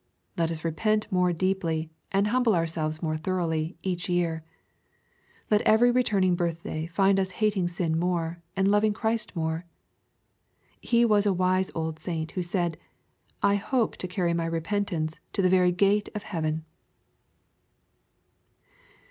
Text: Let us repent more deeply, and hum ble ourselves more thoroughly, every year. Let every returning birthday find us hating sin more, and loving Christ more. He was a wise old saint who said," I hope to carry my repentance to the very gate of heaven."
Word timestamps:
Let 0.35 0.49
us 0.49 0.65
repent 0.65 1.07
more 1.11 1.31
deeply, 1.31 1.91
and 2.11 2.29
hum 2.29 2.41
ble 2.41 2.55
ourselves 2.55 3.03
more 3.03 3.17
thoroughly, 3.17 3.77
every 3.85 4.15
year. 4.15 4.43
Let 5.51 5.61
every 5.61 5.91
returning 5.91 6.33
birthday 6.33 6.87
find 6.87 7.19
us 7.19 7.33
hating 7.37 7.67
sin 7.67 7.99
more, 7.99 8.41
and 8.57 8.67
loving 8.67 8.93
Christ 8.93 9.35
more. 9.35 9.67
He 10.81 11.05
was 11.05 11.27
a 11.27 11.33
wise 11.33 11.69
old 11.75 11.99
saint 11.99 12.31
who 12.31 12.41
said," 12.41 12.77
I 13.43 13.57
hope 13.57 13.95
to 13.97 14.07
carry 14.07 14.33
my 14.33 14.45
repentance 14.47 15.19
to 15.33 15.43
the 15.43 15.49
very 15.49 15.71
gate 15.71 16.09
of 16.15 16.23
heaven." 16.23 16.65